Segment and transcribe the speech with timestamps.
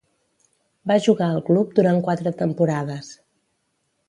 [0.91, 3.13] Va jugar al club durant quatre temporades.